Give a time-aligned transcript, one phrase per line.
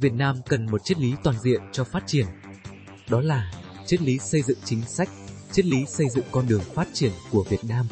[0.00, 2.26] Việt Nam cần một triết lý toàn diện cho phát triển.
[3.08, 3.52] Đó là
[3.86, 5.08] triết lý xây dựng chính sách,
[5.52, 7.86] triết lý xây dựng con đường phát triển của Việt Nam.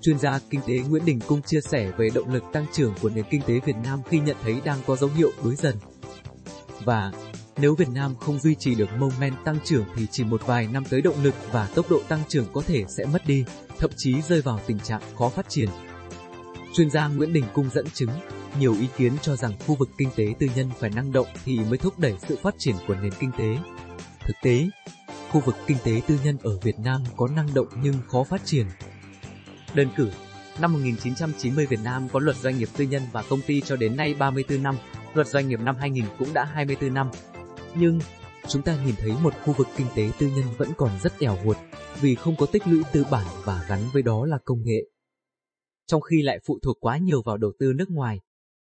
[0.00, 3.10] Chuyên gia kinh tế Nguyễn Đình Cung chia sẻ về động lực tăng trưởng của
[3.10, 5.76] nền kinh tế Việt Nam khi nhận thấy đang có dấu hiệu đuối dần.
[6.84, 7.12] Và
[7.56, 10.84] nếu Việt Nam không duy trì được moment tăng trưởng thì chỉ một vài năm
[10.90, 13.44] tới động lực và tốc độ tăng trưởng có thể sẽ mất đi,
[13.78, 15.68] thậm chí rơi vào tình trạng khó phát triển.
[16.74, 18.10] Chuyên gia Nguyễn Đình Cung dẫn chứng,
[18.58, 21.58] nhiều ý kiến cho rằng khu vực kinh tế tư nhân phải năng động thì
[21.58, 23.56] mới thúc đẩy sự phát triển của nền kinh tế.
[24.26, 24.68] Thực tế,
[25.30, 28.44] khu vực kinh tế tư nhân ở Việt Nam có năng động nhưng khó phát
[28.44, 28.66] triển.
[29.74, 30.10] Đơn cử,
[30.60, 33.96] năm 1990 Việt Nam có luật doanh nghiệp tư nhân và công ty cho đến
[33.96, 34.76] nay 34 năm,
[35.14, 37.10] luật doanh nghiệp năm 2000 cũng đã 24 năm.
[37.74, 38.00] Nhưng,
[38.48, 41.38] chúng ta nhìn thấy một khu vực kinh tế tư nhân vẫn còn rất ẻo
[41.44, 41.56] huột,
[42.00, 44.82] vì không có tích lũy tư bản và gắn với đó là công nghệ.
[45.86, 48.20] Trong khi lại phụ thuộc quá nhiều vào đầu tư nước ngoài,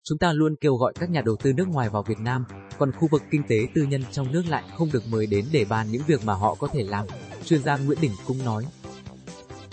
[0.05, 2.45] Chúng ta luôn kêu gọi các nhà đầu tư nước ngoài vào Việt Nam,
[2.77, 5.65] còn khu vực kinh tế tư nhân trong nước lại không được mời đến để
[5.65, 7.07] bàn những việc mà họ có thể làm,
[7.45, 8.65] chuyên gia Nguyễn Đình Cung nói.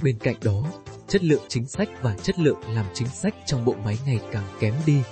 [0.03, 0.63] Bên cạnh đó,
[1.09, 4.45] chất lượng chính sách và chất lượng làm chính sách trong bộ máy ngày càng
[4.61, 5.03] kém đi.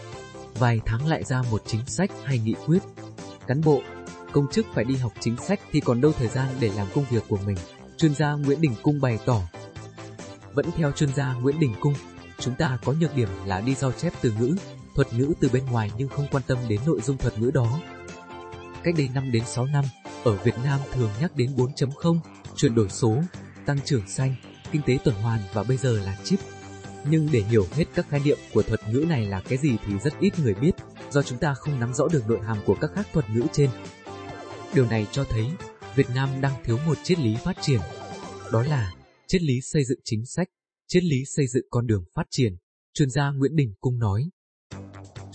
[0.54, 2.82] Vài tháng lại ra một chính sách hay nghị quyết.
[3.46, 3.82] Cán bộ,
[4.32, 7.04] công chức phải đi học chính sách thì còn đâu thời gian để làm công
[7.10, 7.56] việc của mình,
[7.96, 9.42] chuyên gia Nguyễn Đình Cung bày tỏ.
[10.54, 11.94] Vẫn theo chuyên gia Nguyễn Đình Cung,
[12.38, 14.56] chúng ta có nhược điểm là đi giao chép từ ngữ,
[14.98, 17.80] thuật ngữ từ bên ngoài nhưng không quan tâm đến nội dung thuật ngữ đó.
[18.82, 19.84] Cách đây 5 đến 6 năm,
[20.24, 22.18] ở Việt Nam thường nhắc đến 4.0,
[22.56, 23.22] chuyển đổi số,
[23.66, 24.34] tăng trưởng xanh,
[24.72, 26.38] kinh tế tuần hoàn và bây giờ là chip.
[27.10, 29.98] Nhưng để hiểu hết các khái niệm của thuật ngữ này là cái gì thì
[29.98, 30.72] rất ít người biết,
[31.10, 33.70] do chúng ta không nắm rõ được nội hàm của các khác thuật ngữ trên.
[34.74, 35.46] Điều này cho thấy
[35.94, 37.80] Việt Nam đang thiếu một triết lý phát triển.
[38.52, 38.94] Đó là
[39.26, 40.48] triết lý xây dựng chính sách,
[40.88, 42.56] triết lý xây dựng con đường phát triển.
[42.94, 44.30] Chuyên gia Nguyễn Đình Cung nói.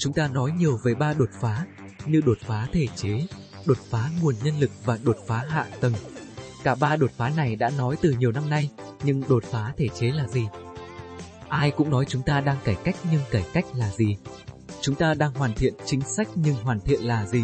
[0.04, 1.66] Chúng ta nói nhiều về ba đột phá,
[2.06, 3.26] như đột phá thể chế,
[3.66, 5.94] đột phá nguồn nhân lực và đột phá hạ tầng.
[6.64, 8.70] Cả ba đột phá này đã nói từ nhiều năm nay,
[9.04, 10.48] nhưng đột phá thể chế là gì?
[11.48, 14.18] Ai cũng nói chúng ta đang cải cách nhưng cải cách là gì?
[14.82, 17.44] Chúng ta đang hoàn thiện chính sách nhưng hoàn thiện là gì?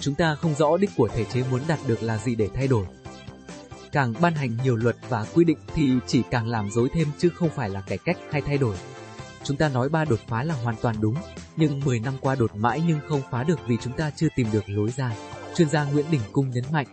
[0.00, 2.68] Chúng ta không rõ đích của thể chế muốn đạt được là gì để thay
[2.68, 2.86] đổi.
[3.92, 7.28] Càng ban hành nhiều luật và quy định thì chỉ càng làm dối thêm chứ
[7.28, 8.76] không phải là cải cách hay thay đổi.
[9.44, 11.14] Chúng ta nói ba đột phá là hoàn toàn đúng,
[11.56, 14.46] nhưng 10 năm qua đột mãi nhưng không phá được vì chúng ta chưa tìm
[14.52, 15.12] được lối ra.
[15.56, 16.86] Chuyên gia Nguyễn Đình Cung nhấn mạnh.